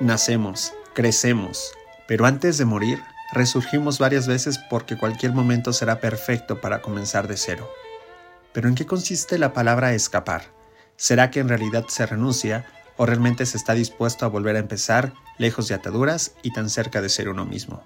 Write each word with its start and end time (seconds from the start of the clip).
Nacemos, 0.00 0.72
crecemos, 0.94 1.74
pero 2.08 2.24
antes 2.24 2.56
de 2.56 2.64
morir, 2.64 3.02
resurgimos 3.32 3.98
varias 3.98 4.26
veces 4.26 4.58
porque 4.70 4.96
cualquier 4.96 5.32
momento 5.32 5.74
será 5.74 6.00
perfecto 6.00 6.62
para 6.62 6.80
comenzar 6.80 7.28
de 7.28 7.36
cero. 7.36 7.70
Pero 8.54 8.70
¿en 8.70 8.76
qué 8.76 8.86
consiste 8.86 9.36
la 9.36 9.52
palabra 9.52 9.92
escapar? 9.92 10.44
¿Será 10.96 11.30
que 11.30 11.40
en 11.40 11.50
realidad 11.50 11.84
se 11.88 12.06
renuncia 12.06 12.64
o 12.96 13.04
realmente 13.04 13.44
se 13.44 13.58
está 13.58 13.74
dispuesto 13.74 14.24
a 14.24 14.30
volver 14.30 14.56
a 14.56 14.60
empezar, 14.60 15.12
lejos 15.36 15.68
de 15.68 15.74
ataduras 15.74 16.32
y 16.42 16.50
tan 16.54 16.70
cerca 16.70 17.02
de 17.02 17.10
ser 17.10 17.28
uno 17.28 17.44
mismo? 17.44 17.84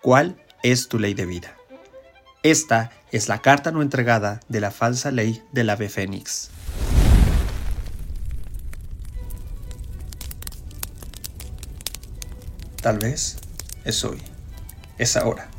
¿Cuál 0.00 0.36
es 0.62 0.88
tu 0.88 1.00
ley 1.00 1.14
de 1.14 1.26
vida? 1.26 1.56
Esta 2.44 2.92
es 3.10 3.28
la 3.28 3.42
carta 3.42 3.72
no 3.72 3.82
entregada 3.82 4.38
de 4.46 4.60
la 4.60 4.70
falsa 4.70 5.10
ley 5.10 5.42
del 5.50 5.70
ave 5.70 5.88
fénix. 5.88 6.50
Tal 12.80 12.98
vez 12.98 13.36
es 13.84 14.04
hoy, 14.04 14.22
es 14.98 15.16
ahora. 15.16 15.50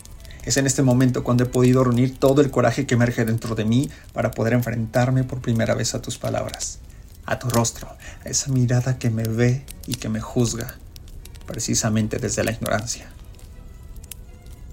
Es 0.44 0.56
en 0.56 0.66
este 0.66 0.84
momento 0.84 1.24
cuando 1.24 1.44
he 1.44 1.48
podido 1.48 1.84
reunir 1.84 2.18
todo 2.18 2.42
el 2.42 2.50
coraje 2.50 2.86
que 2.86 2.96
emerge 2.96 3.26
dentro 3.26 3.56
de 3.56 3.66
mí 3.66 3.90
para 4.14 4.32
poder 4.32 4.54
enfrentarme 4.54 5.26
por 5.26 5.42
primera 5.42 5.76
vez 5.76 5.94
a 5.96 6.02
tus 6.02 6.18
palabras, 6.18 6.80
a 7.26 7.38
tu 7.38 7.50
rostro, 7.50 7.90
a 8.26 8.30
esa 8.30 8.52
mirada 8.52 8.98
que 8.98 9.10
me 9.10 9.24
ve 9.24 9.66
y 9.86 9.96
que 9.96 10.08
me 10.08 10.22
juzga, 10.22 10.76
precisamente 11.46 12.20
desde 12.20 12.46
la 12.46 12.52
ignorancia. 12.52 13.10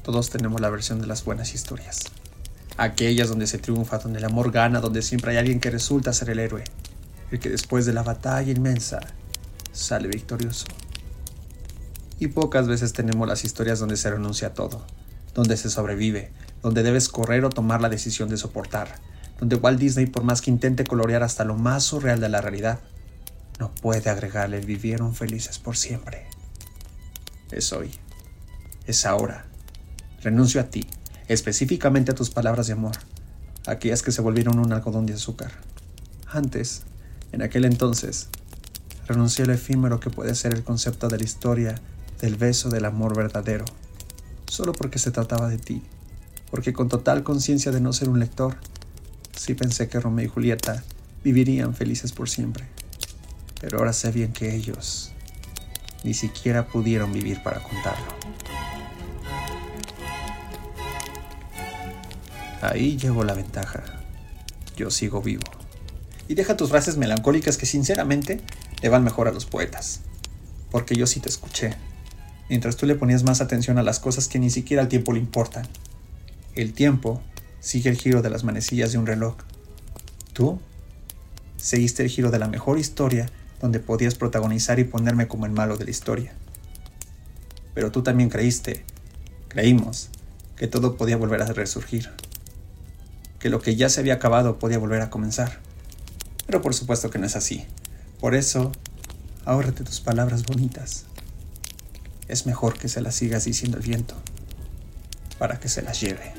Todos 0.05 0.31
tenemos 0.31 0.61
la 0.61 0.71
versión 0.71 1.01
de 1.01 1.09
las 1.09 1.25
buenas 1.25 1.53
historias. 1.53 1.99
Aquellas 2.77 3.29
donde 3.29 3.49
se 3.49 3.59
triunfa, 3.59 3.99
donde 3.99 4.21
el 4.21 4.25
amor 4.25 4.53
gana, 4.53 4.81
donde 4.81 5.03
siempre 5.03 5.33
hay 5.33 5.39
alguien 5.39 5.59
que 5.59 5.71
resulta 5.71 6.13
ser 6.13 6.31
el 6.31 6.39
héroe, 6.39 6.63
el 7.33 7.41
que 7.41 7.49
después 7.49 7.87
de 7.87 7.93
la 7.93 8.05
batalla 8.05 8.53
inmensa 8.53 9.01
sale 9.73 10.07
victorioso. 10.07 10.67
Y 12.19 12.29
pocas 12.29 12.67
veces 12.67 12.93
tenemos 12.93 13.29
las 13.29 13.45
historias 13.45 13.79
donde 13.79 13.97
se 13.97 14.11
renuncia 14.11 14.49
a 14.49 14.55
todo, 14.55 14.87
donde 15.35 15.57
se 15.57 15.69
sobrevive, 15.69 16.31
donde 16.63 16.83
debes 16.83 17.09
correr 17.09 17.45
o 17.45 17.51
tomar 17.51 17.81
la 17.81 17.91
decisión 17.91 18.29
de 18.29 18.39
soportar, 18.39 18.95
donde 19.39 19.57
Walt 19.57 19.79
Disney, 19.79 20.07
por 20.07 20.25
más 20.25 20.41
que 20.41 20.51
intente 20.51 20.85
colorear 20.85 21.23
hasta 21.23 21.45
lo 21.45 21.57
más 21.57 21.85
surreal 21.85 22.21
de 22.21 22.31
la 22.31 22.41
realidad, 22.41 22.81
no 23.59 23.75
puede 23.75 24.11
agregarle 24.11 24.61
vivieron 24.61 25.15
felices 25.15 25.59
por 25.59 25.77
siempre. 25.77 26.27
Es 27.51 27.73
hoy, 27.73 27.91
es 28.87 29.07
ahora. 29.07 29.47
Renuncio 30.23 30.61
a 30.61 30.65
ti, 30.65 30.87
específicamente 31.29 32.13
a 32.13 32.15
tus 32.15 32.31
palabras 32.31 32.67
de 32.67 32.73
amor, 32.73 32.97
aquellas 33.67 34.03
que 34.03 34.13
se 34.13 34.23
volvieron 34.23 34.59
un 34.59 34.73
algodón 34.73 35.07
de 35.07 35.15
azúcar. 35.15 35.53
Antes, 36.27 36.83
en 37.33 37.43
aquel 37.43 37.65
entonces, 37.65 38.29
renuncié 39.07 39.45
al 39.45 39.51
efímero 39.51 40.01
que 40.01 40.11
puede 40.11 40.35
ser 40.35 40.55
el 40.55 40.65
concepto 40.65 41.09
de 41.09 41.19
la 41.19 41.25
historia 41.25 41.75
del 42.21 42.37
beso 42.37 42.71
del 42.71 42.85
amor 42.85 43.17
verdadero, 43.17 43.65
solo 44.49 44.73
porque 44.73 44.99
se 44.99 45.11
trataba 45.11 45.49
de 45.49 45.59
ti, 45.59 45.83
porque 46.51 46.73
con 46.73 46.89
total 46.89 47.23
conciencia 47.23 47.73
de 47.73 47.81
no 47.81 47.93
ser 47.93 48.09
un 48.09 48.21
lector, 48.21 48.57
sí 49.35 49.55
pensé 49.55 49.89
que 49.89 50.01
Romeo 50.01 50.27
y 50.27 50.29
Julieta 50.29 50.83
vivirían 51.23 51.75
felices 51.75 52.13
por 52.13 52.29
siempre. 52.29 52.65
Pero 53.61 53.79
ahora 53.79 53.93
sé 53.93 54.11
bien 54.13 54.33
que 54.33 54.55
ellos 54.55 55.13
ni 56.05 56.15
siquiera 56.15 56.67
pudieron 56.67 57.13
vivir 57.13 57.43
para 57.43 57.63
contarlo. 57.63 58.15
Ahí 62.63 62.97
llevo 62.97 63.25
la 63.25 63.35
ventaja. 63.35 63.83
Yo 64.77 64.91
sigo 64.91 65.23
vivo. 65.23 65.45
Y 66.29 66.35
deja 66.35 66.57
tus 66.57 66.71
frases 66.71 66.97
melancólicas 66.97 67.57
que 67.57 67.67
sinceramente 67.67 68.41
le 68.83 68.89
van 68.89 69.05
mejor 69.05 69.29
a 69.29 69.33
los 69.33 69.47
poetas. 69.47 70.01
Porque 70.71 70.95
yo 70.95 71.07
sí 71.07 71.21
te 71.21 71.29
escuché 71.29 71.77
mientras 72.49 72.77
tú 72.77 72.87
le 72.87 72.95
ponías 72.95 73.25
más 73.25 73.41
atención 73.41 73.79
a 73.79 73.83
las 73.83 74.01
cosas 74.01 74.29
que 74.29 74.39
ni 74.39 74.51
siquiera 74.51 74.83
al 74.83 74.89
tiempo 74.89 75.13
le 75.13 75.19
importan. 75.19 75.67
El 76.55 76.73
tiempo 76.73 77.23
sigue 77.61 77.91
el 77.91 77.97
giro 77.97 78.23
de 78.23 78.31
las 78.31 78.45
manecillas 78.45 78.93
de 78.93 78.99
un 78.99 79.07
reloj. 79.07 79.37
Tú 80.33 80.61
seguiste 81.57 82.03
el 82.03 82.09
giro 82.09 82.31
de 82.31 82.39
la 82.39 82.49
mejor 82.49 82.79
historia 82.79 83.29
donde 83.61 83.81
podías 83.81 84.15
protagonizar 84.15 84.79
y 84.79 84.85
ponerme 84.85 85.29
como 85.29 85.47
el 85.47 85.53
malo 85.53 85.77
de 85.77 85.85
la 85.85 85.91
historia. 85.91 86.33
Pero 87.75 87.91
tú 87.91 88.03
también 88.03 88.29
creíste, 88.29 88.85
creímos, 89.49 90.11
que 90.57 90.67
todo 90.67 90.97
podía 90.97 91.17
volver 91.17 91.43
a 91.43 91.47
resurgir, 91.47 92.11
que 93.39 93.51
lo 93.51 93.61
que 93.61 93.77
ya 93.77 93.89
se 93.89 94.01
había 94.01 94.15
acabado 94.15 94.59
podía 94.59 94.79
volver 94.79 95.03
a 95.03 95.11
comenzar. 95.11 95.59
Pero 96.47 96.63
por 96.63 96.75
supuesto 96.75 97.11
que 97.11 97.19
no 97.19 97.27
es 97.27 97.37
así. 97.37 97.67
Por 98.21 98.35
eso, 98.35 98.73
ahórrate 99.45 99.85
tus 99.85 100.01
palabras 100.01 100.45
bonitas 100.45 101.07
es 102.29 102.47
mejor 102.47 102.79
que 102.79 102.89
se 102.89 103.01
las 103.01 103.15
sigas 103.15 103.45
diciendo 103.45 103.79
el 103.79 103.85
viento 103.85 104.15
para 105.39 105.61
que 105.61 105.69
se 105.69 105.83
las 105.83 106.01
lleve. 106.01 106.33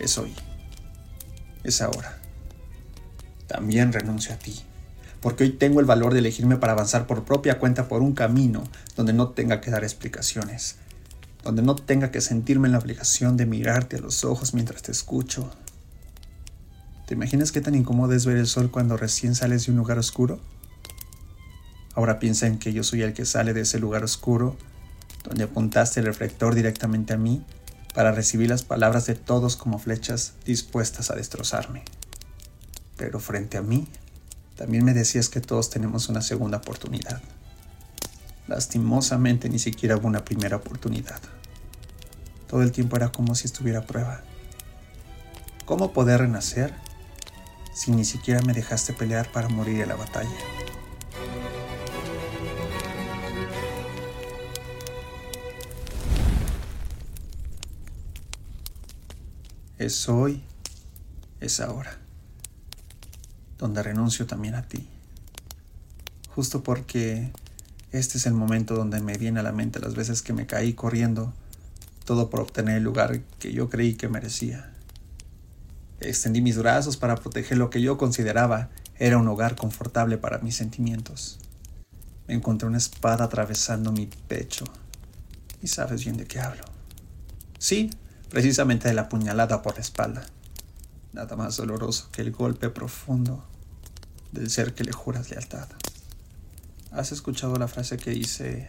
Es 0.00 0.16
hoy, 0.18 0.34
es 1.64 1.82
ahora. 1.82 2.18
También 3.46 3.92
renuncio 3.92 4.34
a 4.34 4.38
ti, 4.38 4.60
porque 5.20 5.44
hoy 5.44 5.50
tengo 5.50 5.80
el 5.80 5.86
valor 5.86 6.12
de 6.12 6.20
elegirme 6.20 6.56
para 6.56 6.72
avanzar 6.74 7.06
por 7.06 7.24
propia 7.24 7.58
cuenta 7.58 7.88
por 7.88 8.02
un 8.02 8.14
camino 8.14 8.64
donde 8.96 9.12
no 9.12 9.30
tenga 9.30 9.60
que 9.60 9.70
dar 9.70 9.82
explicaciones, 9.82 10.76
donde 11.42 11.62
no 11.62 11.74
tenga 11.74 12.10
que 12.10 12.20
sentirme 12.20 12.68
en 12.68 12.72
la 12.72 12.78
obligación 12.78 13.36
de 13.36 13.46
mirarte 13.46 13.96
a 13.96 14.00
los 14.00 14.24
ojos 14.24 14.54
mientras 14.54 14.82
te 14.82 14.92
escucho, 14.92 15.50
¿Te 17.08 17.14
imaginas 17.14 17.52
qué 17.52 17.62
tan 17.62 17.74
incómodo 17.74 18.12
es 18.12 18.26
ver 18.26 18.36
el 18.36 18.46
sol 18.46 18.70
cuando 18.70 18.98
recién 18.98 19.34
sales 19.34 19.64
de 19.64 19.72
un 19.72 19.78
lugar 19.78 19.98
oscuro? 19.98 20.40
Ahora 21.94 22.18
piensa 22.18 22.46
en 22.46 22.58
que 22.58 22.74
yo 22.74 22.84
soy 22.84 23.00
el 23.00 23.14
que 23.14 23.24
sale 23.24 23.54
de 23.54 23.62
ese 23.62 23.78
lugar 23.78 24.04
oscuro, 24.04 24.58
donde 25.24 25.44
apuntaste 25.44 26.00
el 26.00 26.06
reflector 26.06 26.54
directamente 26.54 27.14
a 27.14 27.16
mí 27.16 27.42
para 27.94 28.12
recibir 28.12 28.50
las 28.50 28.62
palabras 28.62 29.06
de 29.06 29.14
todos 29.14 29.56
como 29.56 29.78
flechas 29.78 30.34
dispuestas 30.44 31.10
a 31.10 31.16
destrozarme. 31.16 31.82
Pero 32.98 33.20
frente 33.20 33.56
a 33.56 33.62
mí, 33.62 33.88
también 34.54 34.84
me 34.84 34.92
decías 34.92 35.30
que 35.30 35.40
todos 35.40 35.70
tenemos 35.70 36.10
una 36.10 36.20
segunda 36.20 36.58
oportunidad. 36.58 37.22
Lastimosamente 38.48 39.48
ni 39.48 39.58
siquiera 39.58 39.96
hubo 39.96 40.08
una 40.08 40.26
primera 40.26 40.56
oportunidad. 40.56 41.22
Todo 42.48 42.60
el 42.60 42.70
tiempo 42.70 42.96
era 42.96 43.10
como 43.10 43.34
si 43.34 43.46
estuviera 43.46 43.78
a 43.78 43.86
prueba. 43.86 44.20
¿Cómo 45.64 45.94
poder 45.94 46.20
renacer 46.20 46.74
si 47.78 47.92
ni 47.92 48.04
siquiera 48.04 48.42
me 48.42 48.52
dejaste 48.52 48.92
pelear 48.92 49.30
para 49.30 49.48
morir 49.48 49.82
en 49.82 49.88
la 49.88 49.94
batalla? 49.94 50.28
Es 59.78 60.08
hoy, 60.08 60.42
es 61.38 61.60
ahora, 61.60 61.96
donde 63.58 63.80
renuncio 63.84 64.26
también 64.26 64.56
a 64.56 64.66
ti. 64.66 64.88
Justo 66.34 66.64
porque 66.64 67.30
este 67.92 68.18
es 68.18 68.26
el 68.26 68.34
momento 68.34 68.74
donde 68.74 69.00
me 69.00 69.16
viene 69.16 69.38
a 69.38 69.44
la 69.44 69.52
mente 69.52 69.78
las 69.78 69.94
veces 69.94 70.22
que 70.22 70.32
me 70.32 70.48
caí 70.48 70.72
corriendo, 70.72 71.32
todo 72.04 72.28
por 72.28 72.40
obtener 72.40 72.78
el 72.78 72.82
lugar 72.82 73.20
que 73.38 73.52
yo 73.52 73.70
creí 73.70 73.94
que 73.94 74.08
merecía. 74.08 74.72
Extendí 76.00 76.40
mis 76.40 76.56
brazos 76.56 76.96
para 76.96 77.16
proteger 77.16 77.58
lo 77.58 77.70
que 77.70 77.82
yo 77.82 77.98
consideraba 77.98 78.70
era 78.98 79.18
un 79.18 79.26
hogar 79.26 79.56
confortable 79.56 80.16
para 80.16 80.38
mis 80.38 80.56
sentimientos. 80.56 81.38
Me 82.28 82.34
encontré 82.34 82.68
una 82.68 82.78
espada 82.78 83.24
atravesando 83.24 83.90
mi 83.90 84.06
pecho. 84.06 84.64
Y 85.60 85.66
sabes 85.66 86.04
bien 86.04 86.16
de 86.16 86.26
qué 86.26 86.38
hablo. 86.40 86.62
Sí, 87.58 87.90
precisamente 88.30 88.86
de 88.86 88.94
la 88.94 89.08
puñalada 89.08 89.62
por 89.62 89.74
la 89.74 89.80
espalda. 89.80 90.26
Nada 91.12 91.34
más 91.36 91.56
doloroso 91.56 92.08
que 92.12 92.22
el 92.22 92.30
golpe 92.30 92.70
profundo 92.70 93.44
del 94.30 94.50
ser 94.50 94.74
que 94.74 94.84
le 94.84 94.92
juras 94.92 95.30
lealtad. 95.30 95.68
¿Has 96.92 97.10
escuchado 97.12 97.56
la 97.56 97.66
frase 97.66 97.96
que 97.96 98.10
dice, 98.10 98.68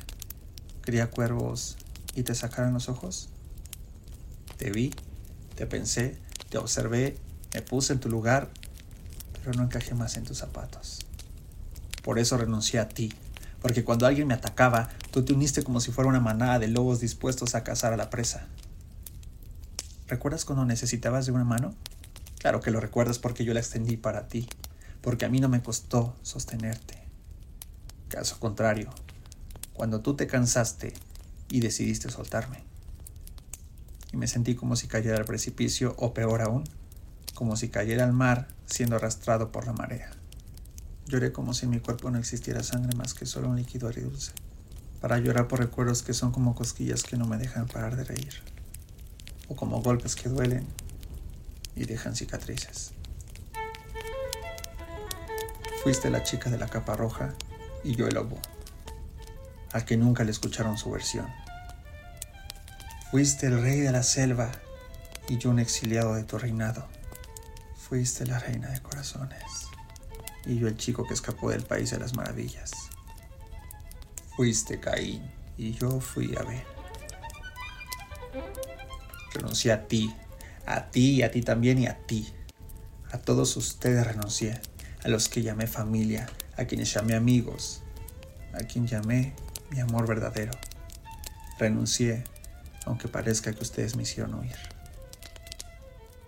cría 0.82 1.12
cuervos 1.12 1.78
y 2.16 2.24
te 2.24 2.34
sacaron 2.34 2.74
los 2.74 2.90
ojos? 2.90 3.30
Te 4.58 4.72
vi, 4.72 4.94
te 5.56 5.68
pensé 5.68 6.18
te 6.50 6.58
observé, 6.58 7.18
me 7.54 7.62
puse 7.62 7.94
en 7.94 8.00
tu 8.00 8.10
lugar, 8.10 8.50
pero 9.40 9.54
no 9.54 9.64
encajé 9.64 9.94
más 9.94 10.18
en 10.18 10.24
tus 10.24 10.40
zapatos. 10.40 11.00
Por 12.04 12.20
eso 12.20 12.38
renuncié 12.38 12.80
a 12.80 12.90
ti, 12.90 13.14
porque 13.62 13.84
cuando 13.84 14.08
alguien 14.08 14.28
me 14.28 14.34
atacaba, 14.34 14.90
tú 15.12 15.24
te 15.24 15.34
uniste 15.34 15.64
como 15.64 15.80
si 15.80 15.92
fuera 15.92 16.10
una 16.10 16.20
manada 16.20 16.60
de 16.60 16.68
lobos 16.68 17.00
dispuestos 17.00 17.56
a 17.56 17.64
cazar 17.64 17.94
a 17.94 17.98
la 17.98 18.10
presa. 18.10 18.48
¿Recuerdas 20.08 20.44
cuando 20.44 20.66
necesitabas 20.66 21.26
de 21.26 21.32
una 21.32 21.44
mano? 21.44 21.76
Claro 22.40 22.62
que 22.62 22.72
lo 22.72 22.80
recuerdas 22.80 23.20
porque 23.20 23.46
yo 23.46 23.54
la 23.54 23.60
extendí 23.60 23.96
para 23.98 24.28
ti, 24.28 24.48
porque 25.02 25.26
a 25.26 25.30
mí 25.30 25.40
no 25.40 25.50
me 25.50 25.62
costó 25.62 26.16
sostenerte. 26.24 26.98
Caso 28.08 28.40
contrario, 28.40 28.90
cuando 29.74 30.02
tú 30.02 30.16
te 30.16 30.26
cansaste 30.26 30.94
y 31.50 31.60
decidiste 31.60 32.10
soltarme 32.10 32.69
y 34.12 34.18
me 34.18 34.28
sentí 34.28 34.56
como 34.56 34.76
si 34.76 34.88
cayera 34.88 35.18
al 35.18 35.26
precipicio 35.26 35.96
o 35.98 36.14
peor 36.14 36.42
aún, 36.42 36.64
como 37.36 37.56
si 37.56 37.70
cayera 37.70 38.04
al 38.04 38.14
mar 38.14 38.48
siendo 38.66 38.96
arrastrado 38.96 39.52
por 39.52 39.66
la 39.66 39.74
marea. 39.74 40.12
Lloré 41.06 41.32
como 41.32 41.54
si 41.54 41.66
en 41.66 41.72
mi 41.72 41.80
cuerpo 41.80 42.12
no 42.12 42.20
existiera 42.20 42.64
sangre 42.64 42.96
más 42.96 43.14
que 43.14 43.26
solo 43.26 43.50
un 43.50 43.56
líquido 43.56 43.88
agridulce, 43.88 44.32
para 45.02 45.18
llorar 45.18 45.48
por 45.48 45.60
recuerdos 45.60 46.04
que 46.04 46.14
son 46.14 46.32
como 46.32 46.56
cosquillas 46.56 47.04
que 47.04 47.18
no 47.18 47.26
me 47.26 47.38
dejan 47.38 47.68
parar 47.68 47.96
de 47.96 48.04
reír, 48.04 48.42
o 49.48 49.56
como 49.56 49.82
golpes 49.82 50.16
que 50.16 50.30
duelen 50.30 50.68
y 51.76 51.86
dejan 51.86 52.16
cicatrices. 52.16 52.92
Fuiste 55.84 56.10
la 56.10 56.24
chica 56.24 56.50
de 56.50 56.58
la 56.58 56.68
capa 56.68 56.96
roja 56.96 57.34
y 57.84 57.96
yo 57.96 58.08
el 58.08 58.16
lobo, 58.16 58.38
al 59.72 59.86
que 59.86 59.96
nunca 59.96 60.24
le 60.24 60.32
escucharon 60.32 60.78
su 60.78 60.92
versión. 60.92 61.28
Fuiste 63.12 63.48
el 63.48 63.60
rey 63.60 63.80
de 63.80 63.92
la 63.92 64.04
selva 64.04 64.52
y 65.28 65.40
yo 65.40 65.50
un 65.50 65.58
exiliado 65.58 66.14
de 66.14 66.24
tu 66.24 66.38
reinado. 66.38 66.88
Fuiste 67.76 68.24
la 68.28 68.38
reina 68.38 68.70
de 68.70 68.82
corazones 68.82 69.42
y 70.46 70.60
yo 70.60 70.68
el 70.68 70.78
chico 70.78 71.08
que 71.08 71.16
escapó 71.16 71.50
del 71.50 71.64
país 71.64 71.90
de 71.90 71.98
las 71.98 72.16
maravillas. 72.16 72.72
Fuiste 74.36 74.80
Caín 74.80 75.24
y 75.58 75.74
yo 75.74 76.00
fui 76.00 76.36
Abel. 76.36 76.62
Renuncié 79.34 79.72
a 79.72 79.88
ti, 79.88 80.16
a 80.68 80.92
ti 80.92 81.16
y 81.16 81.24
a 81.24 81.32
ti 81.32 81.42
también 81.42 81.80
y 81.80 81.88
a 81.88 81.98
ti. 82.06 82.32
A 83.12 83.18
todos 83.18 83.58
ustedes 83.58 84.06
renuncié, 84.06 84.62
a 85.04 85.08
los 85.08 85.30
que 85.30 85.42
llamé 85.42 85.66
familia, 85.66 86.30
a 86.58 86.66
quienes 86.66 86.94
llamé 86.94 87.16
amigos, 87.16 87.82
a 88.54 88.60
quien 88.60 88.86
llamé 88.86 89.34
mi 89.72 89.80
amor 89.80 90.08
verdadero. 90.08 90.52
Renuncié, 91.58 92.24
aunque 92.86 93.08
parezca 93.08 93.54
que 93.54 93.64
ustedes 93.64 93.96
me 93.96 94.04
hicieron 94.04 94.34
huir. 94.34 94.56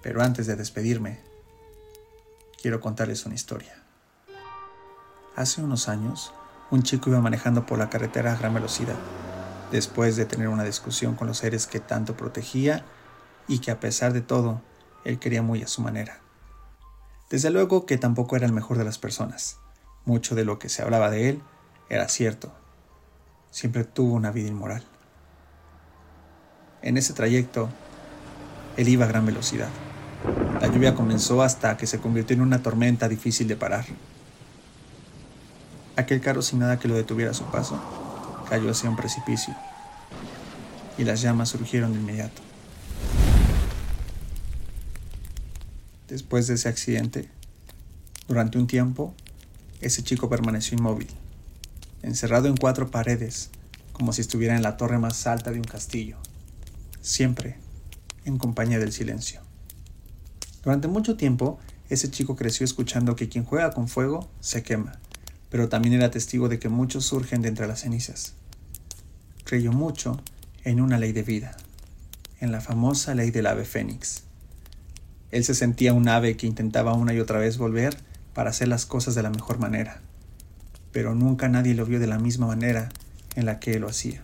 Pero 0.02 0.22
antes 0.22 0.48
de 0.48 0.56
despedirme, 0.56 1.20
quiero 2.62 2.80
contarles 2.80 3.26
una 3.26 3.36
historia. 3.36 3.82
Hace 5.36 5.62
unos 5.62 5.88
años, 5.88 6.34
un 6.72 6.84
chico 6.84 7.10
iba 7.10 7.22
manejando 7.22 7.66
por 7.66 7.80
la 7.80 7.90
carretera 7.90 8.34
a 8.34 8.38
gran 8.38 8.54
velocidad, 8.54 8.98
después 9.72 10.16
de 10.16 10.26
tener 10.26 10.48
una 10.48 10.64
discusión 10.64 11.16
con 11.16 11.28
los 11.28 11.38
seres 11.38 11.68
que 11.68 11.80
tanto 11.80 12.18
protegía 12.18 12.86
y 13.48 13.60
que 13.60 13.72
a 13.72 13.80
pesar 13.80 14.14
de 14.14 14.22
todo, 14.22 14.62
él 15.04 15.20
quería 15.20 15.42
muy 15.42 15.64
a 15.64 15.68
su 15.68 15.82
manera. 15.82 16.20
Desde 17.30 17.50
luego 17.50 17.86
que 17.86 17.98
tampoco 17.98 18.36
era 18.36 18.46
el 18.46 18.52
mejor 18.52 18.78
de 18.78 18.84
las 18.84 18.98
personas. 18.98 19.58
Mucho 20.06 20.36
de 20.36 20.46
lo 20.46 20.60
que 20.60 20.68
se 20.70 20.82
hablaba 20.82 21.10
de 21.10 21.30
él 21.30 21.42
era 21.90 22.08
cierto. 22.10 22.52
Siempre 23.52 23.84
tuvo 23.84 24.14
una 24.14 24.32
vida 24.32 24.50
inmoral. 24.50 24.86
En 26.82 26.98
ese 26.98 27.14
trayecto, 27.14 27.70
él 28.78 28.88
iba 28.88 29.06
a 29.06 29.08
gran 29.08 29.26
velocidad. 29.26 29.70
La 30.60 30.68
lluvia 30.68 30.96
comenzó 30.96 31.42
hasta 31.42 31.78
que 31.78 31.88
se 31.88 32.00
convirtió 32.00 32.36
en 32.36 32.42
una 32.42 32.62
tormenta 32.62 33.08
difícil 33.08 33.48
de 33.48 33.56
parar. 33.56 33.86
Aquel 35.96 36.22
carro 36.22 36.42
sin 36.42 36.60
nada 36.60 36.80
que 36.80 36.88
lo 36.88 36.96
detuviera 36.96 37.32
a 37.32 37.36
su 37.36 37.44
paso 37.46 37.80
cayó 38.50 38.72
hacia 38.72 38.90
un 38.90 38.96
precipicio 38.96 39.56
y 40.98 41.04
las 41.04 41.22
llamas 41.22 41.50
surgieron 41.50 41.94
de 41.94 42.00
inmediato. 42.00 42.42
Después 46.08 46.48
de 46.48 46.56
ese 46.56 46.68
accidente, 46.68 47.30
durante 48.28 48.58
un 48.58 48.68
tiempo, 48.68 49.14
ese 49.80 50.04
chico 50.04 50.30
permaneció 50.30 50.78
inmóvil, 50.78 51.08
encerrado 52.02 52.48
en 52.48 52.58
cuatro 52.58 52.92
paredes, 52.92 53.50
como 53.94 54.14
si 54.14 54.22
estuviera 54.22 54.56
en 54.56 54.62
la 54.62 54.78
torre 54.78 55.00
más 55.00 55.26
alta 55.28 55.52
de 55.52 55.60
un 55.60 55.64
castillo, 55.64 56.18
siempre 57.02 57.58
en 58.26 58.38
compañía 58.38 58.80
del 58.80 58.94
silencio. 58.94 59.42
Durante 60.64 60.88
mucho 60.88 61.18
tiempo, 61.18 61.60
ese 61.90 62.10
chico 62.10 62.36
creció 62.36 62.64
escuchando 62.64 63.16
que 63.16 63.30
quien 63.30 63.44
juega 63.44 63.72
con 63.72 63.88
fuego 63.88 64.30
se 64.40 64.64
quema 64.64 65.02
pero 65.52 65.68
también 65.68 65.94
era 65.94 66.10
testigo 66.10 66.48
de 66.48 66.58
que 66.58 66.70
muchos 66.70 67.06
surgen 67.06 67.42
de 67.42 67.50
entre 67.50 67.68
las 67.68 67.82
cenizas. 67.82 68.34
Creyó 69.44 69.74
mucho 69.74 70.24
en 70.64 70.80
una 70.80 70.98
ley 70.98 71.12
de 71.12 71.24
vida, 71.24 71.58
en 72.40 72.54
la 72.54 72.62
famosa 72.62 73.14
ley 73.14 73.32
del 73.32 73.48
ave 73.48 73.66
fénix. 73.66 74.24
Él 75.30 75.44
se 75.44 75.54
sentía 75.54 75.94
un 75.94 76.08
ave 76.08 76.38
que 76.38 76.48
intentaba 76.48 76.94
una 76.94 77.14
y 77.14 77.20
otra 77.20 77.38
vez 77.38 77.58
volver 77.58 77.98
para 78.34 78.50
hacer 78.50 78.70
las 78.70 78.86
cosas 78.86 79.14
de 79.14 79.24
la 79.24 79.30
mejor 79.30 79.60
manera, 79.60 80.02
pero 80.94 81.16
nunca 81.16 81.50
nadie 81.50 81.76
lo 81.76 81.86
vio 81.86 82.00
de 82.00 82.08
la 82.08 82.18
misma 82.18 82.48
manera 82.48 82.90
en 83.36 83.46
la 83.46 83.60
que 83.60 83.74
él 83.74 83.82
lo 83.82 83.90
hacía. 83.90 84.24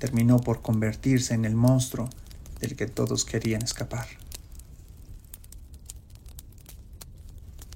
Terminó 0.00 0.40
por 0.40 0.62
convertirse 0.62 1.34
en 1.34 1.44
el 1.44 1.54
monstruo 1.54 2.10
del 2.58 2.74
que 2.74 2.86
todos 2.86 3.24
querían 3.24 3.62
escapar. 3.62 4.08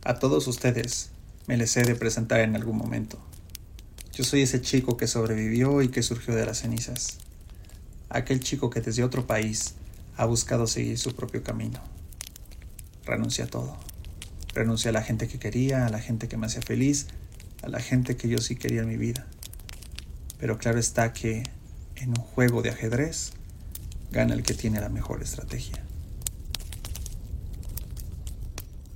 A 0.03 0.19
todos 0.19 0.49
ustedes, 0.49 1.11
me 1.47 1.59
les 1.59 1.77
he 1.77 1.83
de 1.83 1.95
presentar 1.95 2.41
en 2.41 2.57
algún 2.57 2.79
momento. 2.79 3.19
Yo 4.15 4.25
soy 4.25 4.41
ese 4.41 4.63
chico 4.63 4.97
que 4.97 5.07
sobrevivió 5.07 5.83
y 5.83 5.89
que 5.89 6.03
surgió 6.03 6.35
de 6.35 6.47
las 6.47 6.61
cenizas. 6.61 7.19
Aquel 8.09 8.41
chico 8.41 8.71
que 8.71 8.81
desde 8.81 9.05
otro 9.05 9.27
país 9.27 9.75
ha 10.17 10.25
buscado 10.25 10.67
seguir 10.67 10.99
su 10.99 11.15
propio 11.15 11.43
camino. 11.43 11.81
Renuncia 13.05 13.45
a 13.45 13.49
todo. 13.49 13.77
Renuncia 14.55 14.89
a 14.89 14.93
la 14.93 15.03
gente 15.03 15.29
que 15.29 15.39
quería, 15.39 15.85
a 15.85 15.91
la 15.91 16.01
gente 16.01 16.27
que 16.29 16.39
me 16.39 16.47
hacía 16.47 16.63
feliz, 16.63 17.09
a 17.63 17.69
la 17.69 17.81
gente 17.81 18.17
que 18.17 18.29
yo 18.31 18.39
sí 18.39 18.57
quería 18.57 18.81
en 18.81 18.89
mi 18.89 18.97
vida. 18.97 19.27
Pero 20.39 20.57
claro 20.57 20.79
está 20.79 21.13
que 21.13 21.43
en 21.97 22.11
un 22.11 22.17
juego 22.17 22.63
de 22.63 22.71
ajedrez 22.71 23.33
gana 24.11 24.35
el 24.35 24.43
que 24.43 24.55
tiene 24.55 24.81
la 24.81 24.89
mejor 24.89 25.23
estrategia. 25.23 25.85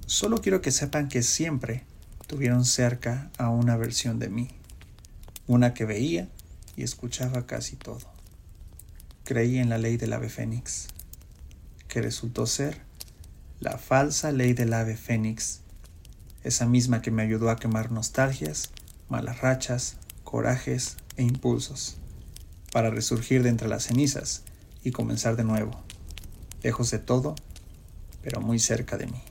Solo 0.07 0.41
quiero 0.41 0.61
que 0.61 0.71
sepan 0.71 1.09
que 1.09 1.23
siempre 1.23 1.85
tuvieron 2.27 2.65
cerca 2.65 3.31
a 3.39 3.51
una 3.51 3.77
versión 3.77 4.19
de 4.19 4.29
mí, 4.29 4.49
una 5.47 5.75
que 5.75 5.85
veía 5.85 6.29
y 6.77 6.83
escuchaba 6.83 7.47
casi 7.47 7.77
todo. 7.77 8.07
Creí 9.25 9.59
en 9.59 9.69
la 9.69 9.79
ley 9.79 9.97
del 9.97 10.13
ave 10.13 10.29
fénix, 10.29 10.89
que 11.89 12.01
resultó 12.01 12.47
ser 12.47 12.81
la 13.61 13.79
falsa 13.79 14.31
ley 14.31 14.53
del 14.53 14.73
ave 14.73 14.97
fénix, 14.97 15.61
esa 16.45 16.67
misma 16.67 17.03
que 17.03 17.11
me 17.11 17.23
ayudó 17.23 17.51
a 17.51 17.57
quemar 17.57 17.91
nostalgias, 17.91 18.71
malas 19.09 19.41
rachas, 19.41 19.97
corajes 20.23 20.97
e 21.17 21.23
impulsos, 21.23 21.97
para 22.73 22.91
resurgir 22.91 23.43
de 23.43 23.49
entre 23.49 23.69
las 23.69 23.85
cenizas 23.85 24.43
y 24.85 24.91
comenzar 24.91 25.37
de 25.37 25.45
nuevo, 25.45 25.73
lejos 26.63 26.91
de 26.91 26.99
todo, 26.99 27.35
pero 28.23 28.41
muy 28.41 28.59
cerca 28.59 28.97
de 28.97 29.07
mí. 29.07 29.23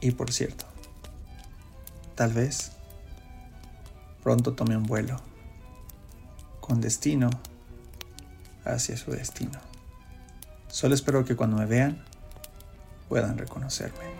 Y 0.00 0.10
por 0.12 0.32
cierto, 0.32 0.64
tal 2.14 2.32
vez 2.32 2.72
pronto 4.22 4.54
tome 4.54 4.76
un 4.76 4.84
vuelo 4.84 5.20
con 6.60 6.80
destino 6.80 7.30
hacia 8.64 8.96
su 8.96 9.10
destino. 9.12 9.60
Solo 10.68 10.94
espero 10.94 11.24
que 11.24 11.36
cuando 11.36 11.56
me 11.56 11.66
vean 11.66 12.02
puedan 13.08 13.36
reconocerme. 13.36 14.12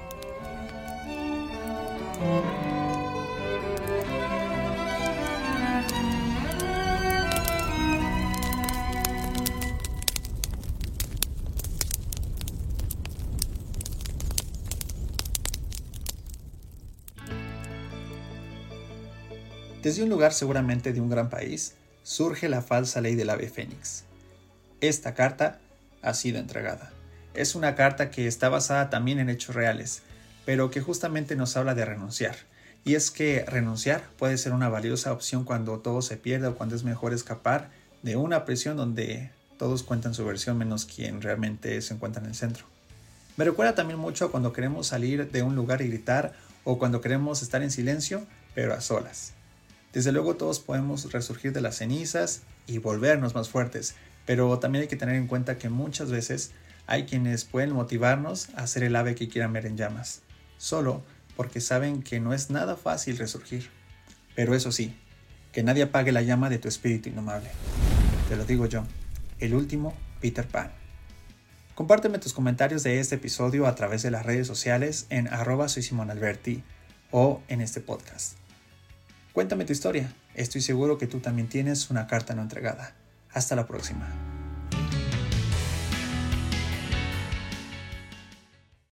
Desde 19.83 20.05
un 20.05 20.11
lugar 20.11 20.33
seguramente 20.33 20.93
de 20.93 21.01
un 21.01 21.11
gran 21.11 21.29
país, 21.29 21.75
surge 22.05 22.49
la 22.49 22.63
falsa 22.63 23.01
ley 23.01 23.17
del 23.17 23.31
ave 23.31 23.49
fénix. 23.49 24.05
Esta 24.81 25.15
carta 25.15 25.59
ha 26.03 26.15
sido 26.15 26.39
entregada. 26.39 26.93
Es 27.35 27.57
una 27.57 27.75
carta 27.75 28.09
que 28.09 28.29
está 28.29 28.49
basada 28.49 28.91
también 28.91 29.19
en 29.19 29.29
hechos 29.29 29.57
reales, 29.57 30.03
pero 30.45 30.71
que 30.71 30.81
justamente 30.81 31.35
nos 31.35 31.57
habla 31.57 31.75
de 31.75 31.85
renunciar. 31.85 32.37
Y 32.85 32.95
es 32.95 33.11
que 33.11 33.45
renunciar 33.45 34.05
puede 34.19 34.39
ser 34.39 34.53
una 34.53 34.69
valiosa 34.69 35.13
opción 35.13 35.43
cuando 35.45 35.81
todo 35.81 36.01
se 36.01 36.17
pierde 36.17 36.47
o 36.47 36.55
cuando 36.55 36.77
es 36.77 36.85
mejor 36.85 37.13
escapar 37.13 37.71
de 38.03 38.15
una 38.15 38.45
prisión 38.45 38.77
donde 38.77 39.33
todos 39.59 39.83
cuentan 39.83 40.15
su 40.15 40.25
versión 40.25 40.59
menos 40.59 40.85
quien 40.85 41.21
realmente 41.21 41.83
se 41.83 41.95
encuentra 41.95 42.23
en 42.23 42.29
el 42.29 42.37
centro. 42.37 42.67
Me 43.37 43.45
recuerda 43.45 43.75
también 43.75 43.99
mucho 43.99 44.31
cuando 44.31 44.53
queremos 44.53 44.87
salir 44.87 45.29
de 45.29 45.43
un 45.43 45.57
lugar 45.57 45.83
y 45.83 45.89
gritar 45.89 46.35
o 46.63 46.79
cuando 46.79 47.01
queremos 47.01 47.43
estar 47.43 47.65
en 47.65 47.73
silencio 47.73 48.25
pero 48.55 48.75
a 48.75 48.81
solas. 48.81 49.33
Desde 49.93 50.13
luego 50.13 50.37
todos 50.37 50.61
podemos 50.61 51.13
resurgir 51.13 51.53
de 51.53 51.61
las 51.61 51.77
cenizas 51.77 52.43
y 52.67 52.79
volvernos 52.79 53.35
más 53.35 53.51
fuertes, 53.51 53.95
pero 54.25 54.59
también 54.59 54.83
hay 54.83 54.89
que 54.89 54.97
tener 54.97 55.17
en 55.17 55.27
cuenta 55.27 55.59
que 55.59 55.69
muchas 55.69 56.11
veces 56.11 56.53
hay 56.87 57.05
quienes 57.05 57.45
pueden 57.45 57.73
motivarnos 57.73 58.49
a 58.55 58.67
ser 58.67 58.85
el 58.85 58.97
ave 58.97 59.15
que 59.15 59.29
quieran 59.29 59.53
ver 59.53 59.67
en 59.67 59.77
llamas, 59.77 60.23
solo 60.57 61.03
porque 61.37 61.61
saben 61.61 62.03
que 62.03 62.21
no 62.21 62.33
es 62.33 62.51
nada 62.51 62.77
fácil 62.77 63.19
resurgir. 63.19 63.71
Pero 64.35 64.55
eso 64.55 64.73
sí, 64.73 64.97
que 65.53 65.63
nadie 65.63 65.83
apague 65.83 66.13
la 66.13 66.23
llama 66.23 66.49
de 66.49 66.59
tu 66.59 66.69
espíritu 66.69 67.09
indomable. 67.09 67.51
Te 68.29 68.37
lo 68.37 68.45
digo 68.45 68.67
yo, 68.67 68.85
el 69.39 69.55
último 69.55 69.95
Peter 70.21 70.47
Pan. 70.47 70.73
Compárteme 71.75 72.19
tus 72.19 72.33
comentarios 72.33 72.83
de 72.83 73.01
este 73.01 73.17
episodio 73.17 73.67
a 73.67 73.75
través 73.75 74.03
de 74.03 74.11
las 74.11 74.25
redes 74.25 74.47
sociales 74.47 75.07
en 75.11 75.29
arroba 75.29 75.69
soy 75.69 75.83
Simón 75.83 76.11
Alberti 76.11 76.63
o 77.11 77.43
en 77.49 77.61
este 77.61 77.81
podcast. 77.81 78.42
Cuéntame 79.33 79.65
tu 79.65 79.73
historia, 79.73 80.13
estoy 80.35 80.61
seguro 80.61 80.99
que 80.99 81.07
tú 81.07 81.21
también 81.21 81.49
tienes 81.49 81.89
una 81.89 82.07
carta 82.07 82.35
no 82.35 82.43
entregada. 82.43 82.95
Hasta 83.33 83.57
la 83.57 83.67
próxima. 83.67 84.42